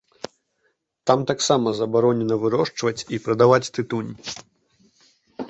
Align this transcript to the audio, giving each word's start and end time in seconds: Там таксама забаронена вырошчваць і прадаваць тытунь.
Там 1.11 1.19
таксама 1.31 1.67
забаронена 1.81 2.35
вырошчваць 2.45 2.97
і 3.13 3.21
прадаваць 3.27 3.71
тытунь. 3.77 4.11